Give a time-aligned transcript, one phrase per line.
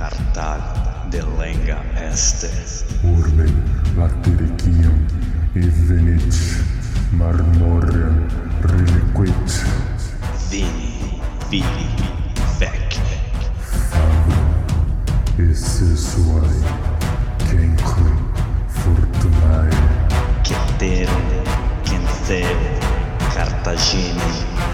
[0.00, 0.60] cartal
[1.10, 1.78] de lenga
[2.10, 2.48] este.
[3.04, 3.44] Urbe
[5.54, 6.34] et evenit
[7.12, 8.08] marmore
[8.62, 9.64] reliquit.
[10.48, 11.90] Vini, vidi,
[12.58, 12.98] vec.
[13.90, 14.40] Fabro,
[15.50, 16.62] esse suae,
[17.50, 18.14] cancri,
[18.68, 19.76] fortunae.
[20.42, 21.20] Cetere,
[21.84, 22.78] cancere,
[23.34, 24.30] Cartagine,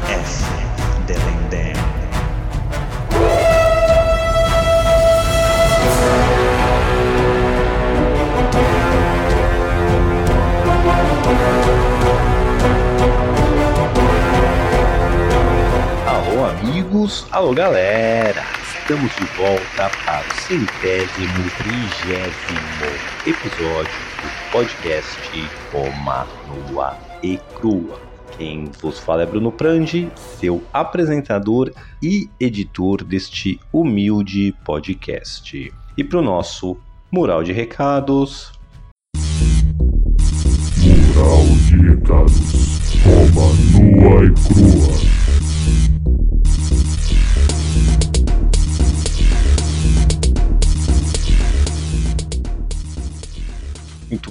[0.08, 0.75] F.
[16.86, 18.44] amigos, alô, galera!
[18.62, 22.86] Estamos de volta para o centésimo trigésimo
[23.26, 25.18] episódio do podcast
[25.72, 28.00] Roma Nua e Crua.
[28.38, 35.72] Quem vos fala é Bruno Prandi, seu apresentador e editor deste humilde podcast.
[35.98, 36.76] E para o nosso
[37.10, 38.52] mural de recados,
[40.78, 45.15] Mural de recados Roma nua e crua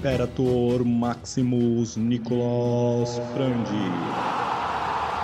[0.00, 3.90] Imperator Maximus Nicolas Frandi.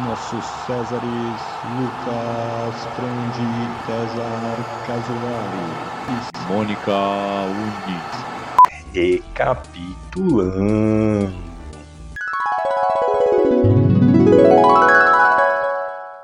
[0.05, 1.41] Nossos Césares
[1.79, 3.49] Lucas Frandi
[3.87, 5.65] César Casolari.
[6.47, 6.93] Mônica
[7.57, 8.15] Unis.
[8.93, 11.33] Recapitulando.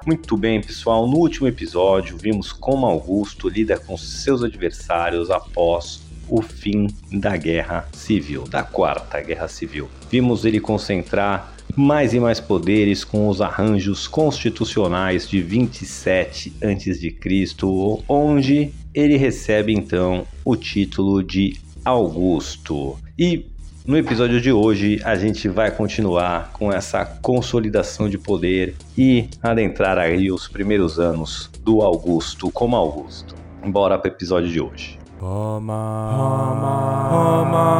[0.06, 1.06] Muito bem, pessoal.
[1.06, 7.86] No último episódio, vimos como Augusto lida com seus adversários após o fim da Guerra
[7.92, 9.90] Civil, da Quarta Guerra Civil.
[10.10, 18.72] Vimos ele concentrar mais e mais poderes com os arranjos constitucionais de 27 a.C., onde
[18.94, 22.96] ele recebe então o título de Augusto.
[23.18, 23.44] E
[23.86, 29.98] no episódio de hoje a gente vai continuar com essa consolidação de poder e adentrar
[29.98, 33.34] aí os primeiros anos do Augusto como Augusto.
[33.66, 35.01] Bora para o episódio de hoje.
[35.22, 37.72] Roma, Roma, Roma,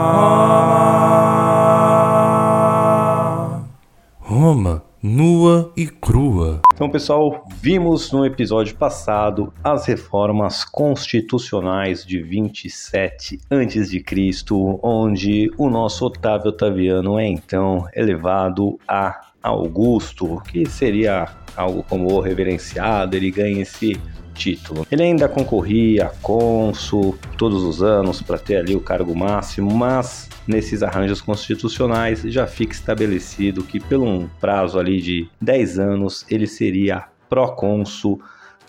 [4.20, 6.60] Roma, nua e crua.
[6.72, 14.04] Então, pessoal, vimos no episódio passado as reformas constitucionais de 27 a.C.,
[14.80, 21.26] onde o nosso Otávio Otaviano é então elevado a Augusto, que seria
[21.56, 24.00] algo como reverenciado, ele ganha esse
[24.32, 24.86] título.
[24.90, 30.28] Ele ainda concorria a cônsul todos os anos para ter ali o cargo máximo, mas
[30.46, 36.46] nesses arranjos constitucionais já fica estabelecido que pelo um prazo ali de 10 anos ele
[36.46, 38.20] seria procônsul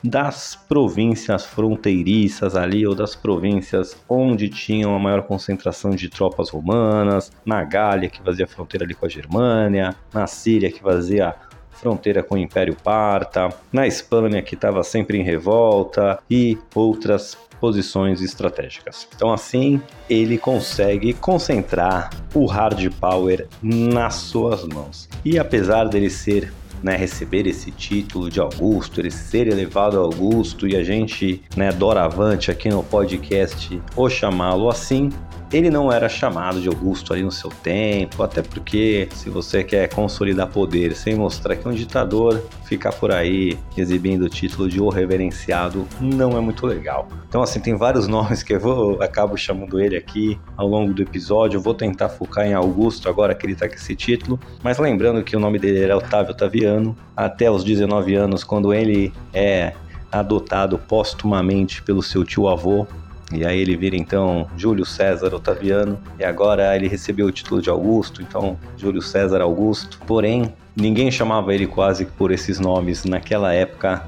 [0.03, 7.31] das províncias fronteiriças ali ou das províncias onde tinham a maior concentração de tropas romanas,
[7.45, 11.33] na Gália que fazia fronteira ali com a Germânia, na Síria que fazia
[11.73, 18.21] fronteira com o Império Parta, na Espanha que estava sempre em revolta e outras posições
[18.21, 19.07] estratégicas.
[19.15, 25.07] Então assim, ele consegue concentrar o hard power nas suas mãos.
[25.23, 26.51] E apesar dele ser
[26.83, 31.71] né, receber esse título de Augusto, ele ser elevado a Augusto e a gente, né,
[31.71, 35.09] doravante aqui no podcast, o chamá-lo assim,
[35.53, 39.87] ele não era chamado de Augusto ali no seu tempo, até porque se você quer
[39.87, 44.81] consolidar poder sem mostrar que é um ditador, ficar por aí exibindo o título de
[44.81, 47.07] o reverenciado não é muito legal.
[47.29, 51.03] Então assim, tem vários nomes que eu vou acabo chamando ele aqui ao longo do
[51.03, 51.57] episódio.
[51.57, 55.23] Eu vou tentar focar em Augusto agora que ele tá com esse título, mas lembrando
[55.23, 59.73] que o nome dele era Otávio Otaviano, até os 19 anos quando ele é
[60.11, 62.87] adotado póstumamente pelo seu tio avô,
[63.33, 67.69] e aí ele vira então Júlio César Otaviano, e agora ele recebeu o título de
[67.69, 69.99] Augusto, então Júlio César Augusto.
[70.05, 74.03] Porém, ninguém chamava ele quase por esses nomes naquela época.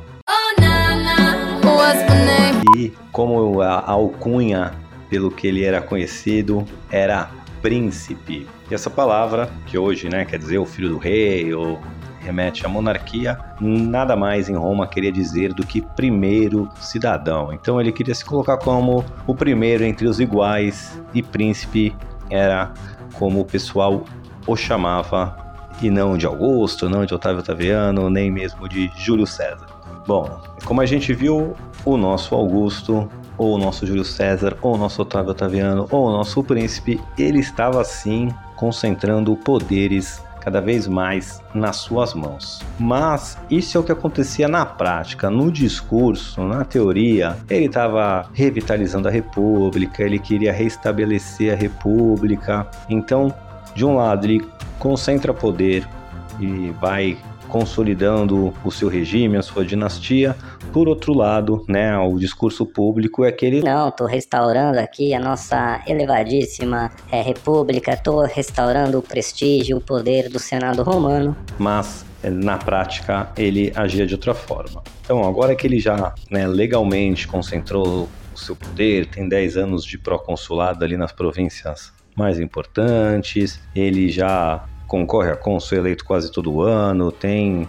[2.78, 4.74] E como a alcunha
[5.10, 7.30] pelo que ele era conhecido era
[7.62, 8.48] príncipe.
[8.70, 11.80] E essa palavra, que hoje né, quer dizer o filho do rei ou
[12.26, 17.54] remete à monarquia, nada mais em Roma queria dizer do que primeiro cidadão.
[17.54, 21.96] Então ele queria se colocar como o primeiro entre os iguais e príncipe
[22.30, 22.74] era
[23.14, 24.04] como o pessoal
[24.48, 25.38] o chamava
[25.82, 29.68] e não de Augusto, não de Otávio Otaviano, nem mesmo de Júlio César.
[30.08, 34.78] Bom, como a gente viu, o nosso Augusto, ou o nosso Júlio César, ou o
[34.78, 41.42] nosso Otávio Otaviano, ou o nosso príncipe, ele estava sim concentrando poderes cada vez mais
[41.56, 42.62] nas suas mãos.
[42.80, 47.36] Mas isso é o que acontecia na prática, no discurso, na teoria.
[47.50, 52.68] Ele estava revitalizando a República, ele queria restabelecer a República.
[52.88, 53.34] Então,
[53.74, 54.48] de um lado, ele
[54.78, 55.88] concentra poder
[56.40, 57.18] e vai
[57.56, 60.36] consolidando o seu regime, a sua dinastia.
[60.74, 65.82] Por outro lado, né, o discurso público é aquele não, tô restaurando aqui a nossa
[65.88, 71.34] elevadíssima é, república, tô restaurando o prestígio, o poder do Senado romano.
[71.58, 74.84] Mas eh, na prática ele agia de outra forma.
[75.06, 79.98] Então, agora que ele já né, legalmente concentrou o seu poder, tem 10 anos de
[79.98, 87.12] pró-consulado ali nas províncias mais importantes, ele já concorre a cônsul eleito quase todo ano,
[87.12, 87.68] tem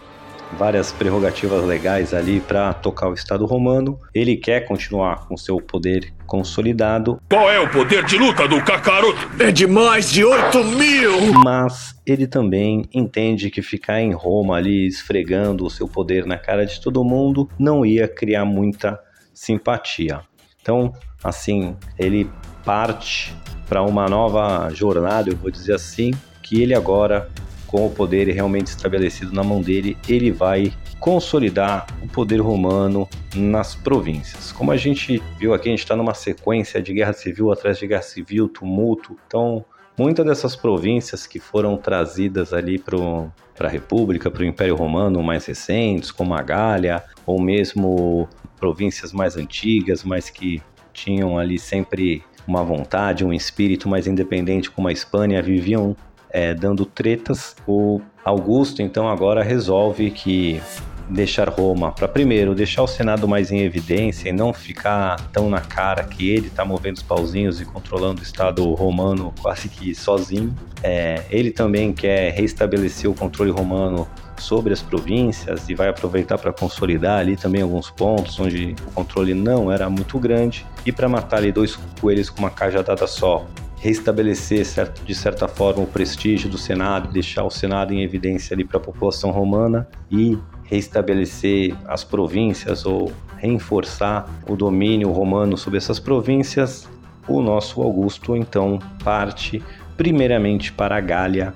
[0.52, 3.98] várias prerrogativas legais ali para tocar o Estado romano.
[4.14, 7.20] Ele quer continuar com seu poder consolidado.
[7.28, 9.18] Qual é o poder de luta do Kakaroto?
[9.38, 11.32] É de mais de 8 mil!
[11.42, 16.64] Mas ele também entende que ficar em Roma ali esfregando o seu poder na cara
[16.64, 18.98] de todo mundo não ia criar muita
[19.32, 20.20] simpatia.
[20.60, 20.92] Então,
[21.22, 22.30] assim, ele
[22.64, 23.34] parte
[23.68, 26.12] para uma nova jornada, eu vou dizer assim,
[26.46, 27.28] que ele agora,
[27.66, 33.74] com o poder realmente estabelecido na mão dele, ele vai consolidar o poder romano nas
[33.74, 34.52] províncias.
[34.52, 37.86] Como a gente viu aqui, a gente está numa sequência de guerra civil atrás de
[37.88, 39.16] guerra civil, tumulto.
[39.26, 39.64] Então,
[39.98, 45.44] muitas dessas províncias que foram trazidas ali para a República, para o Império Romano mais
[45.46, 48.28] recentes, como a Gália, ou mesmo
[48.58, 50.62] províncias mais antigas, mas que
[50.92, 55.96] tinham ali sempre uma vontade, um espírito mais independente, como a Espanha, viviam
[56.30, 57.56] é, dando tretas.
[57.66, 60.60] O Augusto, então, agora resolve que
[61.08, 65.60] deixar Roma para primeiro deixar o Senado mais em evidência e não ficar tão na
[65.60, 70.54] cara que ele está movendo os pauzinhos e controlando o Estado romano quase que sozinho.
[70.82, 74.06] É, ele também quer restabelecer o controle romano
[74.38, 79.32] sobre as províncias e vai aproveitar para consolidar ali também alguns pontos onde o controle
[79.32, 83.46] não era muito grande e para matar ali dois coelhos com uma cajadada só
[83.76, 88.64] restabelecer certo, de certa forma o prestígio do Senado, deixar o Senado em evidência ali
[88.64, 96.00] para a população romana e restabelecer as províncias ou reforçar o domínio romano sobre essas
[96.00, 96.88] províncias,
[97.28, 99.62] o nosso Augusto então parte
[99.96, 101.54] primeiramente para a Gália.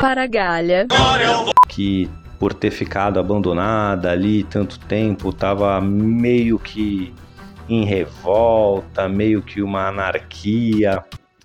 [0.00, 0.86] Para a Gália.
[1.68, 7.12] Que por ter ficado abandonada ali tanto tempo, estava meio que
[7.68, 11.04] em revolta, meio que uma anarquia.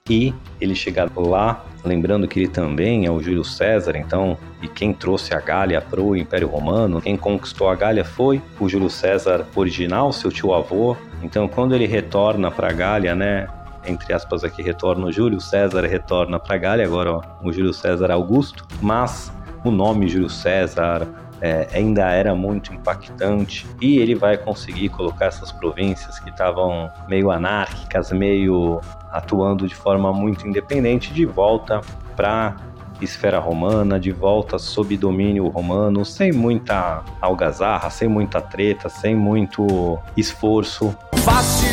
[0.10, 4.94] E ele chega lá, lembrando que ele também é o Júlio César, então, e quem
[4.94, 9.48] trouxe a Gália para o Império Romano, quem conquistou a Gália foi o Júlio César
[9.56, 10.98] original, seu tio avô.
[11.22, 13.48] Então, quando ele retorna para a Gália, né,
[13.86, 17.74] entre aspas aqui retorna o Júlio César, retorna para a Gália, agora ó, o Júlio
[17.74, 19.32] César Augusto, mas
[19.63, 21.08] o nome Júlio César,
[21.43, 27.29] é, ainda era muito impactante e ele vai conseguir colocar essas províncias que estavam meio
[27.29, 28.79] anárquicas, meio
[29.12, 31.81] atuando de forma muito independente de volta
[32.15, 32.55] para
[33.01, 40.00] esfera romana, de volta sob domínio romano, sem muita algazarra, sem muita treta, sem muito
[40.15, 40.95] esforço.
[41.25, 41.67] Fácil,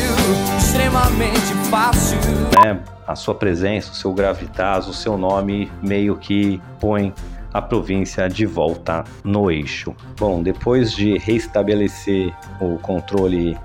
[0.57, 2.17] extremamente fácil.
[2.65, 7.13] É, a sua presença, o seu gravitas, o seu nome meio que põe
[7.53, 9.95] a província de volta no eixo.
[10.17, 13.57] Bom, depois de restabelecer o controle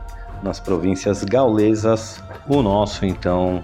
[0.42, 3.62] nas províncias gaulesas, o nosso então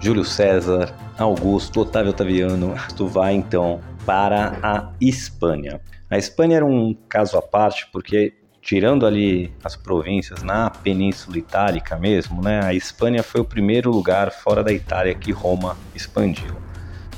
[0.00, 5.80] Júlio César, Augusto, Otávio Otaviano, tu vai então para a Espanha.
[6.08, 11.96] A Espanha era um caso à parte porque tirando ali as províncias na Península Itálica
[11.96, 12.60] mesmo, né?
[12.62, 16.59] A Espanha foi o primeiro lugar fora da Itália que Roma expandiu.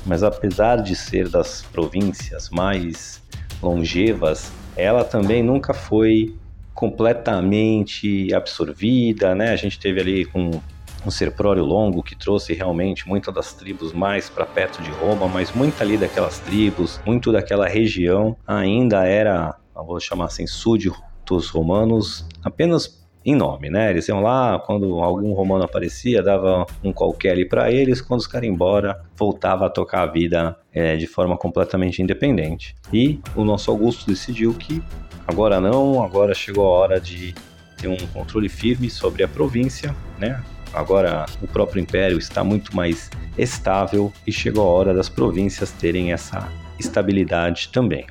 [0.05, 3.21] Mas apesar de ser das províncias mais
[3.61, 6.35] longevas, ela também nunca foi
[6.73, 9.51] completamente absorvida, né?
[9.51, 10.61] A gente teve ali com
[11.05, 15.51] um serprório longo que trouxe realmente muitas das tribos mais para perto de Roma, mas
[15.51, 23.02] muita ali daquelas tribos, muito daquela região ainda era, vou chamar assim, súditos romanos apenas
[23.25, 23.89] em nome, né?
[23.89, 28.27] Eles iam lá, quando algum romano aparecia, dava um qualquer ali para eles, quando os
[28.27, 32.75] caras embora, voltava a tocar a vida é, de forma completamente independente.
[32.91, 34.83] E o nosso Augusto decidiu que
[35.27, 37.33] agora não, agora chegou a hora de
[37.77, 40.41] ter um controle firme sobre a província, né?
[40.73, 46.11] Agora o próprio império está muito mais estável e chegou a hora das províncias terem
[46.11, 48.05] essa estabilidade também.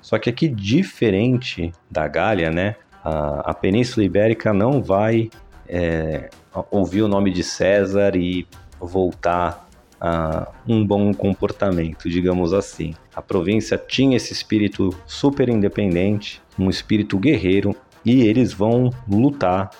[0.00, 5.30] Só que aqui, diferente da Gália, né, a, a Península Ibérica não vai
[5.68, 6.30] é,
[6.70, 8.46] ouvir o nome de César e
[8.80, 9.68] voltar
[10.00, 12.94] a um bom comportamento, digamos assim.
[13.14, 19.70] A província tinha esse espírito super independente, um espírito guerreiro, e eles vão lutar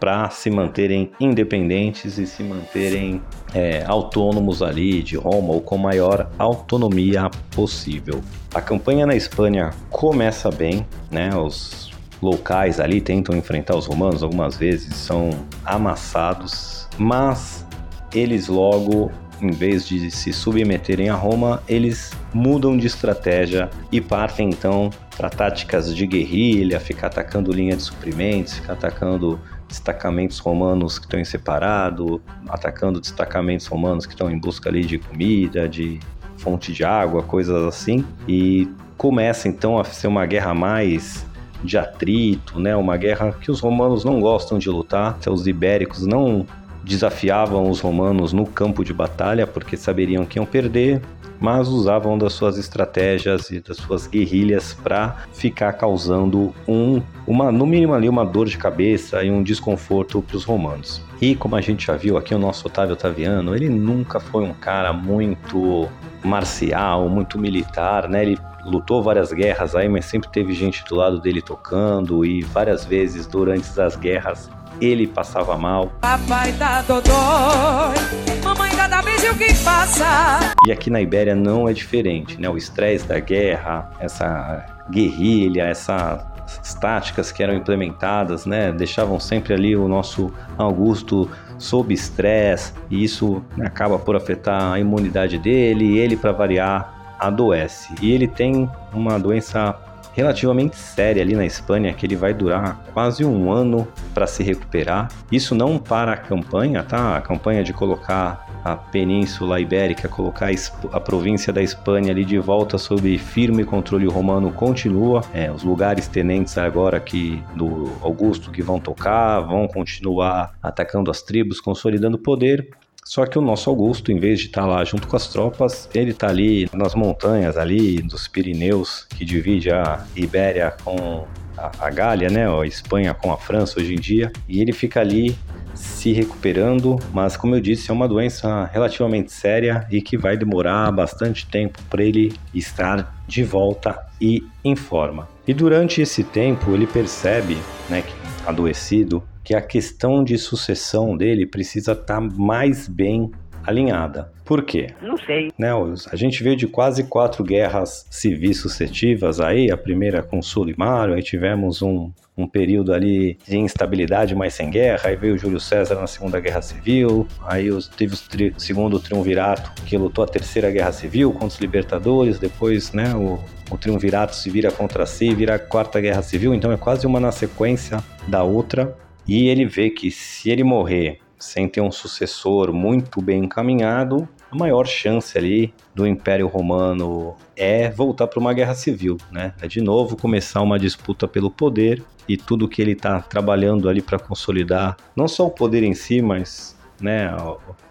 [0.00, 3.22] para se manterem independentes e se manterem
[3.54, 8.20] é, autônomos ali de Roma ou com maior autonomia possível.
[8.54, 11.34] A campanha na Espanha começa bem, né?
[11.34, 15.30] Os locais ali tentam enfrentar os romanos algumas vezes, são
[15.64, 17.66] amassados, mas
[18.12, 24.48] eles logo em vez de se submeterem a Roma, eles mudam de estratégia e partem
[24.48, 31.06] então para táticas de guerrilha, ficar atacando linha de suprimentos, ficar atacando destacamentos romanos que
[31.06, 35.98] estão em separado, atacando destacamentos romanos que estão em busca ali de comida, de
[36.36, 41.26] fonte de água, coisas assim, e começa então a ser uma guerra mais
[41.64, 42.76] de atrito, né?
[42.76, 46.46] Uma guerra que os romanos não gostam de lutar, os ibéricos não
[46.84, 51.00] desafiavam os romanos no campo de batalha porque saberiam que iam perder,
[51.40, 57.66] mas usavam das suas estratégias e das suas guerrilhas para ficar causando um, uma, no
[57.66, 61.02] mínimo ali, uma dor de cabeça e um desconforto para os romanos.
[61.20, 64.52] E como a gente já viu aqui, o nosso Otávio Otaviano, ele nunca foi um
[64.52, 65.88] cara muito
[66.22, 68.22] marcial, muito militar, né?
[68.22, 72.84] Ele lutou várias guerras aí, mas sempre teve gente do lado dele tocando e várias
[72.84, 75.92] vezes durante as guerras ele passava mal.
[76.00, 80.54] Papai tá dodói, mamãe cada que passa.
[80.66, 82.48] E aqui na Ibéria não é diferente, né?
[82.48, 89.54] O estresse da guerra, essa guerrilha, essa essas táticas que eram implementadas, né, deixavam sempre
[89.54, 95.84] ali o nosso Augusto sob estresse e isso acaba por afetar a imunidade dele.
[95.84, 97.94] E ele, para variar, adoece.
[98.00, 99.76] E ele tem uma doença
[100.14, 105.08] relativamente séria ali na Espanha, que ele vai durar quase um ano para se recuperar.
[105.30, 107.16] Isso não para a campanha, tá?
[107.16, 110.50] A campanha de colocar a Península Ibérica, colocar
[110.92, 115.22] a, província da Espanha ali de volta sob firme controle romano continua.
[115.34, 121.20] É, os lugares tenentes agora que do Augusto que vão tocar, vão continuar atacando as
[121.20, 122.70] tribos, consolidando o poder.
[123.04, 125.88] Só que o nosso Augusto, em vez de estar tá lá junto com as tropas,
[125.94, 132.30] ele está ali nas montanhas ali dos Pirineus, que divide a Ibéria com a, Gália,
[132.30, 135.36] né, a Espanha com a França hoje em dia, e ele fica ali
[135.74, 140.90] se recuperando, mas como eu disse, é uma doença relativamente séria e que vai demorar
[140.92, 145.28] bastante tempo para ele estar de volta e em forma.
[145.46, 147.58] E durante esse tempo ele percebe,
[147.88, 153.30] né, que adoecido, que a questão de sucessão dele precisa estar tá mais bem
[153.66, 154.32] alinhada.
[154.44, 154.88] Por quê?
[155.00, 155.50] Não sei.
[155.58, 155.70] Né,
[156.10, 161.22] a gente veio de quase quatro guerras civis sucessivas aí, a primeira com Sulimário, aí
[161.22, 166.06] tivemos um, um período ali de instabilidade, mas sem guerra, aí veio Júlio César na
[166.06, 171.32] Segunda Guerra Civil, aí teve o tri, segundo triunvirato que lutou a Terceira Guerra Civil
[171.32, 173.38] contra os libertadores, depois né, o,
[173.70, 177.20] o triunvirato se vira contra si, vira a Quarta Guerra Civil, então é quase uma
[177.20, 182.72] na sequência da outra, e ele vê que se ele morrer sem ter um sucessor
[182.72, 188.74] muito bem encaminhado, a maior chance ali do Império Romano é voltar para uma guerra
[188.74, 189.52] civil, né?
[189.60, 194.00] É de novo começar uma disputa pelo poder e tudo que ele está trabalhando ali
[194.00, 197.30] para consolidar, não só o poder em si, mas né,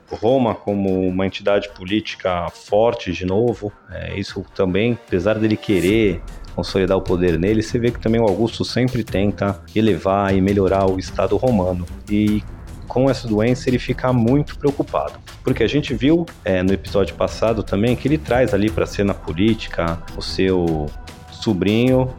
[0.10, 3.72] Roma como uma entidade política forte de novo.
[3.92, 6.22] É, isso também, apesar dele querer
[6.56, 10.90] consolidar o poder nele, você vê que também o Augusto sempre tenta elevar e melhorar
[10.90, 11.86] o Estado romano.
[12.10, 12.44] E
[12.88, 15.14] com essa doença ele fica muito preocupado.
[15.44, 19.14] Porque a gente viu é, no episódio passado também que ele traz ali para cena
[19.14, 20.88] política o seu
[21.32, 22.14] sobrinho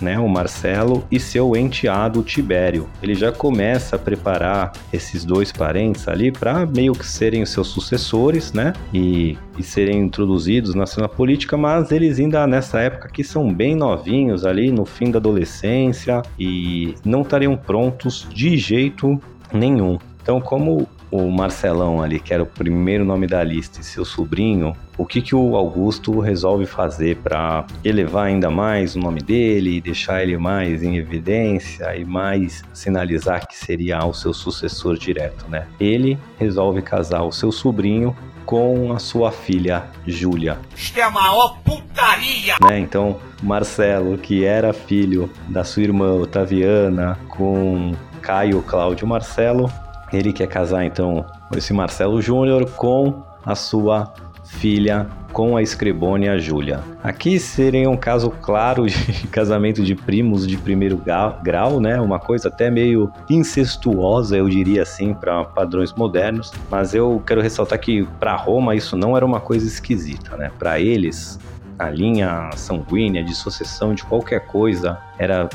[0.00, 2.88] né, o Marcelo, e seu enteado Tibério.
[3.02, 7.68] Ele já começa a preparar esses dois parentes ali para meio que serem os seus
[7.68, 13.22] sucessores, né, e, e serem introduzidos na cena política, mas eles ainda nessa época que
[13.22, 19.20] são bem novinhos ali, no fim da adolescência, e não estariam prontos de jeito
[19.52, 19.98] nenhum.
[20.22, 24.76] Então, como o Marcelão ali, que era o primeiro nome da lista, e seu sobrinho,
[24.96, 30.22] o que, que o Augusto resolve fazer para elevar ainda mais o nome dele deixar
[30.22, 35.66] ele mais em evidência e mais sinalizar que seria o seu sucessor direto, né?
[35.80, 38.16] Ele resolve casar o seu sobrinho
[38.46, 40.58] com a sua filha Júlia.
[40.76, 42.56] Isto é a maior putaria!
[42.60, 42.78] Né?
[42.78, 49.70] Então, Marcelo, que era filho da sua irmã Otaviana, com Caio Cláudio Marcelo,
[50.12, 51.24] ele quer casar então
[51.56, 54.12] esse Marcelo Júnior com a sua
[54.44, 56.80] filha com a escribônia Júlia.
[57.02, 61.00] Aqui seria um caso claro de casamento de primos de primeiro
[61.42, 62.00] grau, né?
[62.00, 66.52] Uma coisa até meio incestuosa, eu diria assim, para padrões modernos.
[66.70, 70.50] Mas eu quero ressaltar que para Roma isso não era uma coisa esquisita, né?
[70.58, 71.38] Para eles,
[71.78, 75.48] a linha sanguínea de sucessão de qualquer coisa era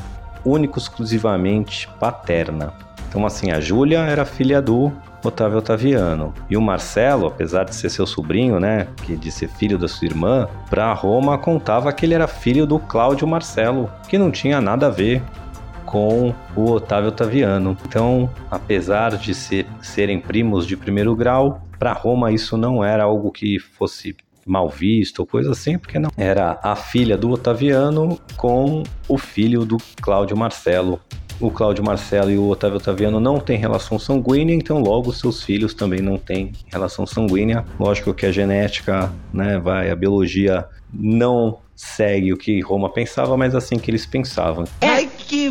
[0.46, 2.72] único exclusivamente paterna.
[3.08, 4.92] Então, assim, a Júlia era filha do
[5.24, 6.32] Otávio Otaviano.
[6.48, 10.06] E o Marcelo, apesar de ser seu sobrinho, né, que de ser filho da sua
[10.06, 14.86] irmã, para Roma contava que ele era filho do Cláudio Marcelo, que não tinha nada
[14.86, 15.22] a ver
[15.84, 17.76] com o Otávio Otaviano.
[17.86, 23.30] Então, apesar de ser, serem primos de primeiro grau, para Roma isso não era algo
[23.30, 26.10] que fosse mal visto ou coisa assim, porque não.
[26.16, 31.00] Era a filha do Otaviano com o filho do Cláudio Marcelo,
[31.40, 35.74] o Cláudio Marcelo e o Otávio Otaviano não têm relação sanguínea, então logo seus filhos
[35.74, 37.64] também não têm relação sanguínea.
[37.78, 43.54] Lógico que a genética, né, vai, a biologia não segue o que Roma pensava, mas
[43.54, 44.64] assim que eles pensavam.
[45.28, 45.50] Que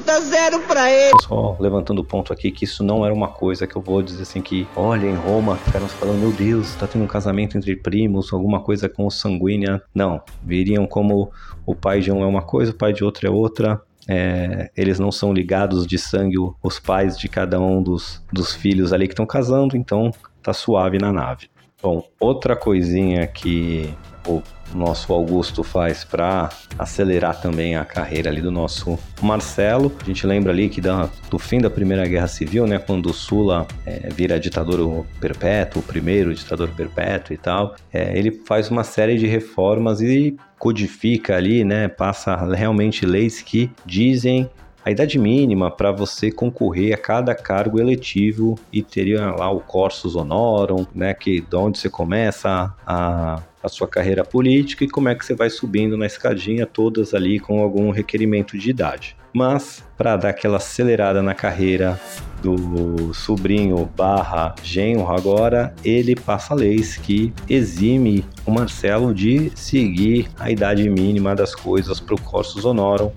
[0.00, 1.12] dá zero pra ele.
[1.22, 4.22] Só levantando o ponto aqui que isso não era uma coisa que eu vou dizer
[4.22, 8.32] assim que, olha, em Roma ficaram falando, meu Deus, tá tendo um casamento entre primos,
[8.32, 9.82] alguma coisa com sanguínea.
[9.94, 11.30] Não, viriam como
[11.64, 14.98] o pai de um é uma coisa, o pai de outro é outra, é, eles
[14.98, 19.12] não são ligados de sangue os pais de cada um dos, dos filhos ali que
[19.12, 20.10] estão casando, então
[20.42, 21.48] tá suave na nave.
[21.82, 23.94] Bom, outra coisinha que
[24.26, 24.42] o
[24.74, 29.92] nosso Augusto faz para acelerar também a carreira ali do nosso Marcelo.
[30.00, 33.12] A gente lembra ali que da, do fim da Primeira Guerra Civil, né, quando o
[33.12, 38.84] Sula é, vira ditador perpétuo, o primeiro ditador perpétuo e tal, é, ele faz uma
[38.84, 44.48] série de reformas e codifica ali, né, passa realmente leis que dizem
[44.84, 50.16] a idade mínima para você concorrer a cada cargo eletivo e teria lá o cursus
[50.16, 55.14] honorum, né, que de onde você começa a a sua carreira política e como é
[55.14, 59.16] que você vai subindo na escadinha, todas ali com algum requerimento de idade.
[59.32, 62.00] Mas, para dar aquela acelerada na carreira
[62.42, 70.50] do sobrinho barra genro agora, ele passa leis que exime o Marcelo de seguir a
[70.50, 73.12] idade mínima das coisas para o Corsus Honorum,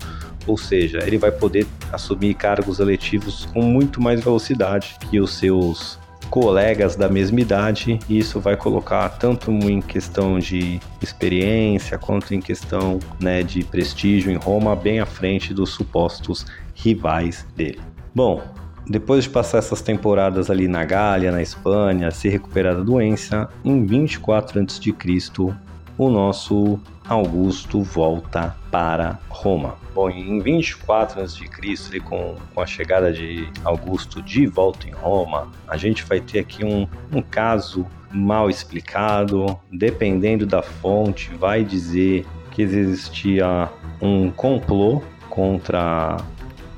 [0.46, 5.98] ou seja, ele vai poder assumir cargos eletivos com muito mais velocidade que os seus
[6.30, 12.40] colegas da mesma idade, e isso vai colocar tanto em questão de experiência quanto em
[12.40, 17.80] questão né, de prestígio em Roma, bem à frente dos supostos rivais dele.
[18.14, 18.42] Bom,
[18.86, 23.84] depois de passar essas temporadas ali na Gália, na Espanha, se recuperar da doença, em
[23.84, 25.54] 24 a.C.,
[25.96, 29.76] o nosso Augusto volta para Roma.
[29.94, 35.76] Bom, em 24 a.C., com, com a chegada de Augusto de volta em Roma, a
[35.76, 42.62] gente vai ter aqui um, um caso mal explicado, dependendo da fonte, vai dizer que
[42.62, 43.68] existia
[44.00, 46.16] um complô contra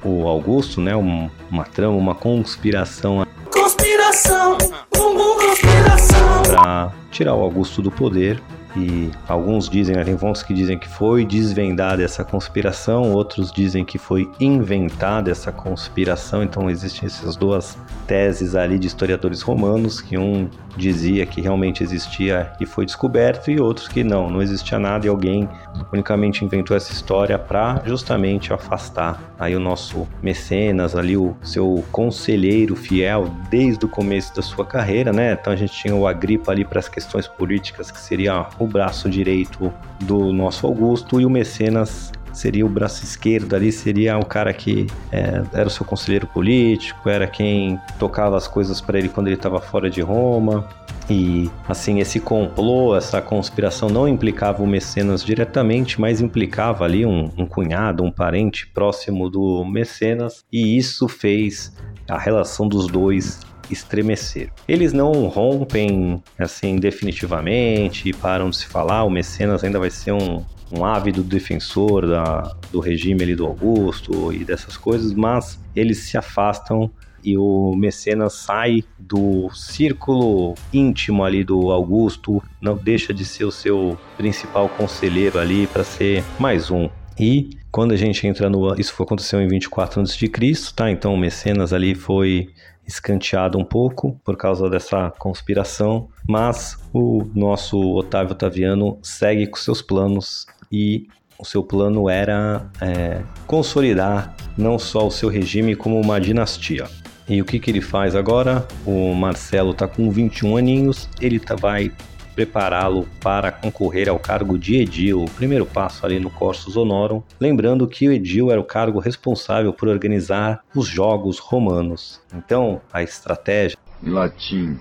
[0.02, 0.96] o Augusto, né?
[0.96, 3.26] Um, uma trama, uma conspiração.
[3.52, 4.58] Conspiração!
[4.94, 6.42] Bumbum conspiração!
[6.48, 8.40] Para tirar o Augusto do poder
[8.76, 13.98] e alguns dizem, né, fontes que dizem que foi desvendada essa conspiração, outros dizem que
[13.98, 16.42] foi inventada essa conspiração.
[16.42, 22.52] Então existem essas duas teses ali de historiadores romanos, que um dizia que realmente existia
[22.60, 25.48] e foi descoberto e outros que não, não existia nada e alguém
[25.92, 32.76] unicamente inventou essa história para justamente afastar aí o nosso mecenas ali o seu conselheiro
[32.76, 35.32] fiel desde o começo da sua carreira, né?
[35.32, 38.68] Então a gente tinha o Agripa ali para as questões políticas que seria o o
[38.68, 44.24] braço direito do nosso Augusto e o Mecenas seria o braço esquerdo ali, seria o
[44.24, 49.08] cara que é, era o seu conselheiro político, era quem tocava as coisas para ele
[49.08, 50.68] quando ele estava fora de Roma.
[51.08, 57.30] E assim, esse complô, essa conspiração não implicava o Mecenas diretamente, mas implicava ali um,
[57.38, 61.72] um cunhado, um parente próximo do Mecenas, e isso fez
[62.08, 64.50] a relação dos dois estremecer.
[64.66, 69.04] Eles não rompem assim definitivamente, param de se falar.
[69.04, 74.32] O Mecenas ainda vai ser um, um ávido defensor da, do regime ali do Augusto
[74.32, 76.90] e dessas coisas, mas eles se afastam
[77.24, 83.50] e o Mecenas sai do círculo íntimo ali do Augusto, não deixa de ser o
[83.50, 86.88] seu principal conselheiro ali para ser mais um.
[87.18, 88.78] E quando a gente entra no.
[88.78, 90.30] Isso aconteceu em 24 a.C.,
[90.74, 90.90] tá?
[90.90, 92.50] Então o Mecenas ali foi
[92.86, 99.82] escanteado um pouco por causa dessa conspiração, mas o nosso Otávio Otaviano segue com seus
[99.82, 101.06] planos e
[101.38, 106.86] o seu plano era é, consolidar não só o seu regime como uma dinastia.
[107.28, 108.66] E o que, que ele faz agora?
[108.86, 111.90] O Marcelo está com 21 aninhos, ele tá, vai
[112.36, 117.88] prepará-lo para concorrer ao cargo de edil, o primeiro passo ali no Corsus Honorum, lembrando
[117.88, 122.20] que o edil era o cargo responsável por organizar os jogos romanos.
[122.34, 124.78] Então, a estratégia em latim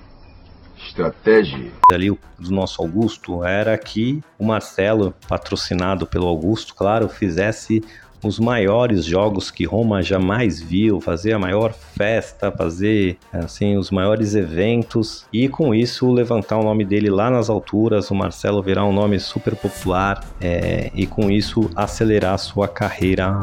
[0.77, 7.83] estratégia ali do nosso Augusto era que o Marcelo, patrocinado pelo Augusto, claro, fizesse
[8.25, 14.33] os maiores jogos que Roma jamais viu, fazer a maior festa, fazer assim os maiores
[14.33, 18.91] eventos e com isso levantar o nome dele lá nas alturas, o Marcelo virar um
[18.91, 23.41] nome super popular é, e com isso acelerar sua carreira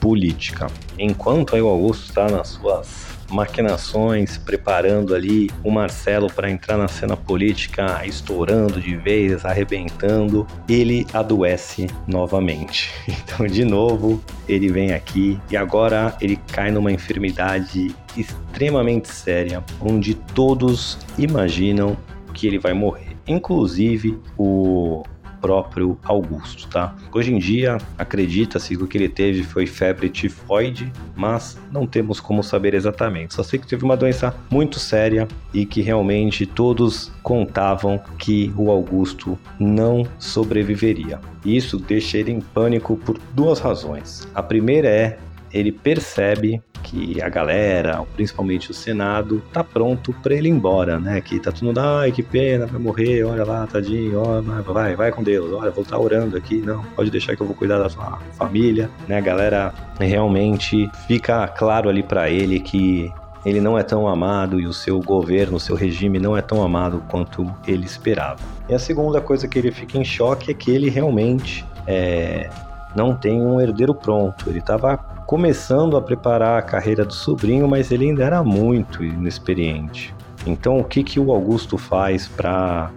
[0.00, 0.66] política.
[0.98, 6.88] Enquanto aí o Augusto está nas suas maquinações, preparando ali o Marcelo para entrar na
[6.88, 12.90] cena política, estourando de vez, arrebentando, ele adoece novamente.
[13.32, 20.14] Então, de novo, ele vem aqui e agora ele cai numa enfermidade extremamente séria, onde
[20.14, 21.96] todos imaginam
[22.34, 23.16] que ele vai morrer.
[23.26, 25.02] Inclusive o
[25.42, 26.94] próprio Augusto, tá?
[27.12, 32.20] Hoje em dia, acredita-se que o que ele teve foi febre tifoide, mas não temos
[32.20, 33.34] como saber exatamente.
[33.34, 38.70] Só sei que teve uma doença muito séria e que realmente todos contavam que o
[38.70, 41.20] Augusto não sobreviveria.
[41.44, 44.28] Isso deixa ele em pânico por duas razões.
[44.34, 45.18] A primeira é
[45.52, 51.22] ele percebe que a galera, principalmente o Senado, tá pronto para ele ir embora, né?
[51.22, 55.10] Que tá todo mundo, ai, que pena, vai morrer, olha lá, tadinho, ó, vai, vai
[55.10, 57.78] com Deus, olha, vou estar tá orando aqui, não, pode deixar que eu vou cuidar
[57.78, 59.16] da sua família, né?
[59.16, 63.10] A galera realmente fica claro ali para ele que
[63.44, 66.62] ele não é tão amado e o seu governo, o seu regime não é tão
[66.62, 68.38] amado quanto ele esperava.
[68.68, 72.48] E a segunda coisa que ele fica em choque é que ele realmente é,
[72.94, 74.48] não tem um herdeiro pronto.
[74.48, 80.14] Ele estava começando a preparar a carreira do sobrinho, mas ele ainda era muito inexperiente.
[80.46, 82.90] Então, o que, que o Augusto faz para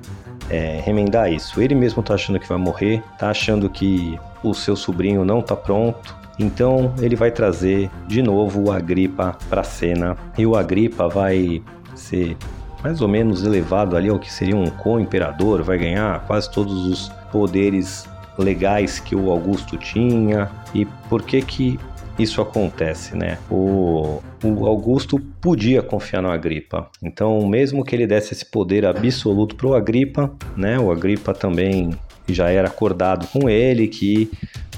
[0.49, 1.61] é, remendar isso?
[1.61, 5.55] Ele mesmo está achando que vai morrer, está achando que o seu sobrinho não está
[5.55, 6.13] pronto.
[6.37, 11.63] Então, ele vai trazer de novo o Agripa para a cena e o Agripa vai
[11.95, 12.35] ser
[12.83, 17.07] mais ou menos elevado ali ao que seria um co-imperador, vai ganhar quase todos os
[17.31, 18.05] poderes
[18.37, 21.79] legais que o Augusto tinha e por que que
[22.17, 23.37] isso acontece, né?
[23.49, 26.89] O, o Augusto podia confiar no Agripa.
[27.03, 30.79] Então, mesmo que ele desse esse poder absoluto para o Agripa, né?
[30.79, 31.91] O Agripa também
[32.27, 34.31] já era acordado com ele que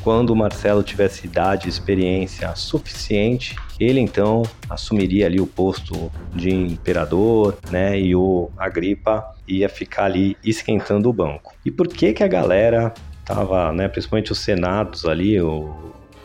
[0.04, 6.50] quando o Marcelo tivesse idade e experiência suficiente, ele então assumiria ali o posto de
[6.50, 8.00] imperador, né?
[8.00, 11.54] E o Agripa ia ficar ali esquentando o banco.
[11.66, 12.94] E por que que a galera
[13.26, 15.76] tava, né, principalmente os senados ali, o,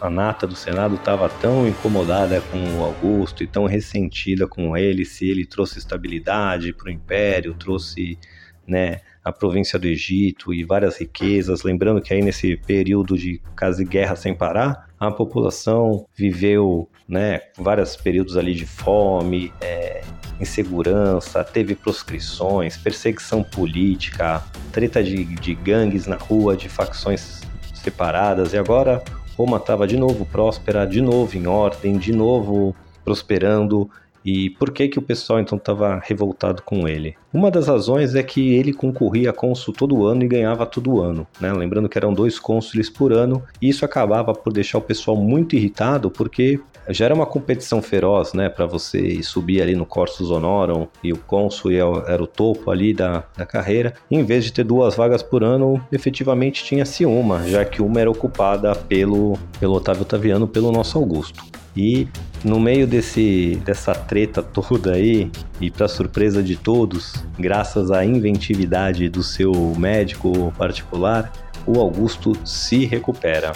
[0.02, 5.04] a nata do Senado estava tão incomodada com o Augusto e tão ressentida com ele,
[5.04, 8.18] se ele trouxe estabilidade para o império, trouxe
[8.66, 11.62] né, a província do Egito e várias riquezas.
[11.62, 17.94] Lembrando que aí nesse período de quase guerra sem parar, a população viveu né, vários
[17.94, 20.02] períodos ali de fome, é,
[20.40, 28.58] insegurança, teve proscrições, perseguição política, treta de, de gangues na rua, de facções separadas, e
[28.58, 29.00] agora
[29.42, 33.90] Roma estava de novo próspera, de novo em ordem, de novo prosperando,
[34.24, 37.16] E por que que o pessoal então estava revoltado com ele?
[37.32, 41.26] Uma das razões é que ele concorria a cônsul todo ano e ganhava todo ano,
[41.40, 41.52] né?
[41.52, 45.56] Lembrando que eram dois cônsules por ano, e isso acabava por deixar o pessoal muito
[45.56, 50.88] irritado, porque já era uma competição feroz, né, para você subir ali no Corsus Honorum
[51.02, 53.94] e o cônsul era o topo ali da, da carreira.
[54.10, 58.10] Em vez de ter duas vagas por ano, efetivamente tinha-se uma, já que uma era
[58.10, 61.61] ocupada pelo, pelo Otávio Taviano, pelo nosso Augusto.
[61.76, 62.06] E
[62.44, 65.30] no meio desse, dessa treta toda aí,
[65.60, 71.32] e para surpresa de todos, graças à inventividade do seu médico particular,
[71.66, 73.52] o Augusto se recupera.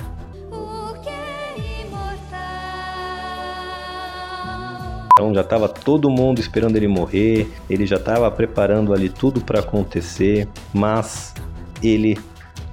[5.19, 9.61] Então já estava todo mundo esperando ele morrer, ele já estava preparando ali tudo para
[9.61, 11.35] acontecer, mas
[11.83, 12.19] ele,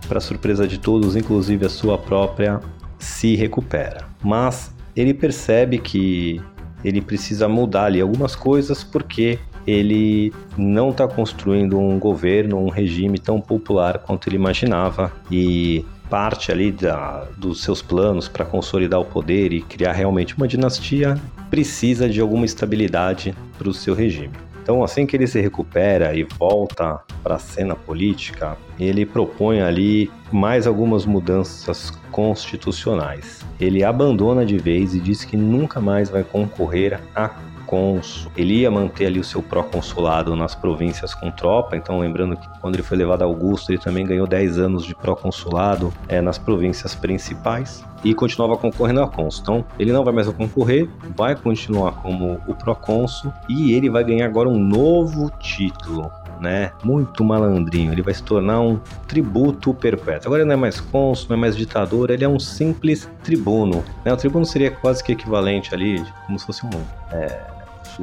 [0.10, 2.60] para surpresa de todos, inclusive a sua própria,
[3.00, 4.06] se recupera.
[4.22, 6.42] Mas ele percebe que
[6.84, 13.18] ele precisa mudar ali algumas coisas porque ele não está construindo um governo, um regime
[13.18, 19.06] tão popular quanto ele imaginava e parte ali da, dos seus planos para consolidar o
[19.06, 24.34] poder e criar realmente uma dinastia, precisa de alguma estabilidade para o seu regime.
[24.64, 30.10] Então, assim que ele se recupera e volta para a cena política, ele propõe ali
[30.32, 33.46] mais algumas mudanças constitucionais.
[33.60, 37.30] Ele abandona de vez e diz que nunca mais vai concorrer a
[37.66, 38.32] cônsul.
[38.36, 42.76] Ele ia manter ali o seu pró-consulado nas províncias com tropa, então lembrando que quando
[42.76, 46.96] ele foi levado a Augusto, ele também ganhou 10 anos de pró-consulado é, nas províncias
[46.96, 49.42] principais e continuava concorrendo a cônsul.
[49.42, 54.26] Então, ele não vai mais concorrer, vai continuar como o pró-cônsul e ele vai ganhar
[54.26, 56.12] agora um novo título.
[56.44, 56.74] Né?
[56.84, 57.94] Muito malandrinho.
[57.94, 58.78] Ele vai se tornar um
[59.08, 60.28] tributo perpétuo.
[60.28, 63.82] Agora ele não é mais cônsul, não é mais ditador, ele é um simples tribuno.
[64.04, 64.12] Né?
[64.12, 66.70] O tribuno seria quase que equivalente ali, como se fosse um
[67.14, 67.40] é,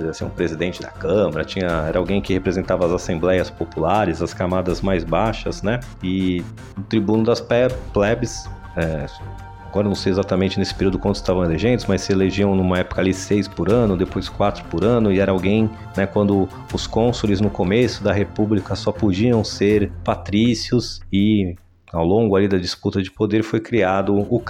[0.08, 4.80] assim, um presidente da Câmara, tinha, era alguém que representava as assembleias populares, as camadas
[4.80, 5.80] mais baixas, né?
[6.02, 6.42] E
[6.78, 9.06] o tribuno das plebes, é,
[9.70, 13.14] agora não sei exatamente nesse período quantos estavam elegentes, mas se elegiam numa época ali
[13.14, 17.48] seis por ano, depois quatro por ano, e era alguém, né, quando os cônsules no
[17.48, 21.54] começo da república só podiam ser patrícios e
[21.92, 24.40] ao longo ali da disputa de poder foi criado o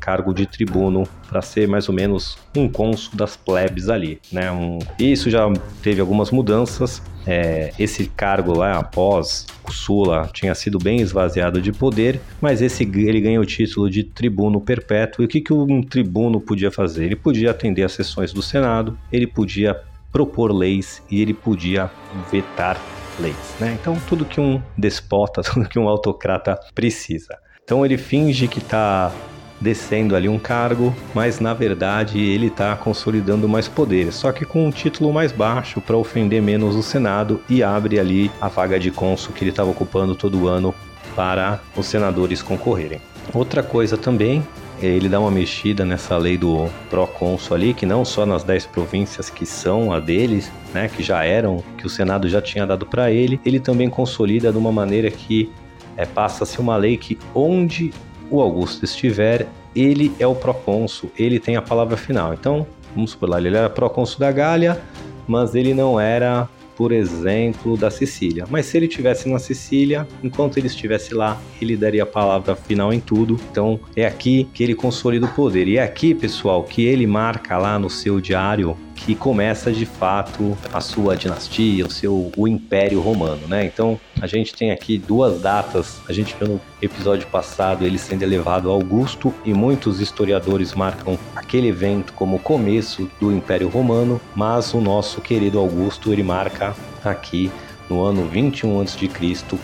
[0.00, 4.50] cargo de tribuno para ser mais ou menos um cônsul das plebes ali, né?
[4.50, 5.46] Um, isso já
[5.82, 7.02] teve algumas mudanças.
[7.26, 13.20] É, esse cargo lá após Sula tinha sido bem esvaziado de poder, mas esse ele
[13.20, 15.22] ganha o título de tribuno perpétuo.
[15.22, 17.04] E o que, que um tribuno podia fazer?
[17.04, 19.78] Ele podia atender às sessões do Senado, ele podia
[20.10, 21.90] propor leis e ele podia
[22.30, 22.80] vetar
[23.18, 23.76] leis, né?
[23.80, 27.38] Então tudo que um despota, tudo que um autocrata precisa.
[27.62, 29.12] Então ele finge que está
[29.60, 34.66] descendo ali um cargo, mas na verdade ele está consolidando mais poderes, só que com
[34.66, 38.90] um título mais baixo para ofender menos o Senado e abre ali a vaga de
[38.90, 40.74] cônsul que ele estava ocupando todo ano
[41.16, 43.00] para os senadores concorrerem.
[43.34, 44.46] Outra coisa também
[44.80, 49.28] ele dá uma mexida nessa lei do procônsul ali, que não só nas 10 províncias
[49.28, 53.10] que são a deles, né, que já eram, que o Senado já tinha dado para
[53.10, 55.50] ele, ele também consolida de uma maneira que
[55.96, 57.92] é, passa a ser uma lei que onde
[58.30, 62.32] o Augusto estiver, ele é o procônsul, ele tem a palavra final.
[62.32, 64.80] Então, vamos supor lá, ele era procônsul da Gália,
[65.26, 68.44] mas ele não era por exemplo, da Sicília.
[68.48, 72.92] Mas se ele tivesse na Sicília, enquanto ele estivesse lá, ele daria a palavra final
[72.92, 73.36] em tudo.
[73.50, 75.66] Então é aqui que ele consolida o poder.
[75.66, 80.56] E é aqui, pessoal, que ele marca lá no seu diário que começa de fato
[80.72, 83.64] a sua dinastia, o seu o Império Romano, né?
[83.64, 86.00] Então a gente tem aqui duas datas.
[86.08, 91.18] A gente viu no episódio passado ele sendo elevado a Augusto e muitos historiadores marcam
[91.34, 96.74] aquele evento como o começo do Império Romano, mas o nosso querido Augusto ele marca
[97.04, 97.50] aqui
[97.88, 99.08] no ano 21 a.C.,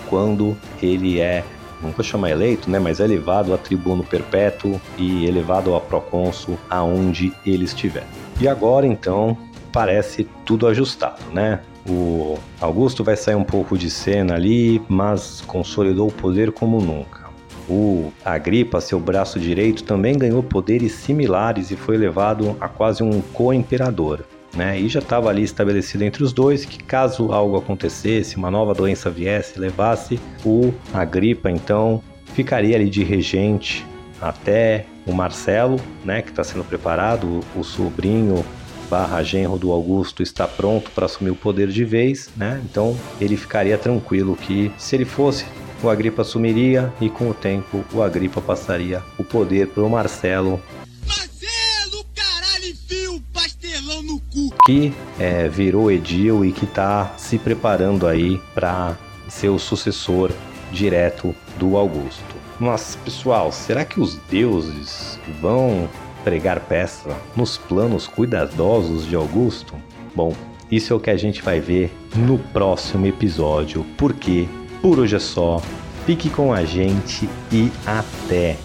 [0.09, 1.45] quando ele é
[1.83, 6.59] não vou chamar eleito, né, mas é elevado a tribuno perpétuo e elevado a procônsul
[6.71, 8.07] aonde ele estiver.
[8.41, 9.37] E agora então
[9.73, 11.61] parece tudo ajustado, né?
[11.89, 17.25] O Augusto vai sair um pouco de cena ali, mas consolidou o poder como nunca.
[17.69, 23.21] O Agripa, seu braço direito, também ganhou poderes similares e foi elevado a quase um
[23.21, 24.25] co-imperador.
[24.55, 24.79] Né?
[24.79, 29.11] E já estava ali estabelecido entre os dois que caso algo acontecesse, uma nova doença
[29.11, 33.85] viesse, levasse, o Agripa então ficaria ali de regente
[34.29, 38.45] até o Marcelo, né, que está sendo preparado, o sobrinho
[38.91, 42.61] barra genro do Augusto está pronto para assumir o poder de vez, né?
[42.65, 45.45] Então ele ficaria tranquilo que se ele fosse,
[45.83, 50.61] o Agripa assumiria e com o tempo o Agripa passaria o poder para o Marcelo.
[51.07, 54.55] Marcelo, caralho, enfia o pastelão no cu!
[54.65, 58.97] que é, virou edil e que está se preparando aí para
[59.29, 60.31] ser o sucessor
[60.73, 62.34] direto do Augusto.
[62.59, 65.89] Mas, pessoal, será que os deuses vão
[66.23, 69.75] pregar peça nos planos cuidadosos de Augusto?
[70.15, 70.33] Bom,
[70.71, 74.49] isso é o que a gente vai ver no próximo episódio, porque
[74.81, 75.61] por hoje é só.
[76.07, 78.57] Fique com a gente e até!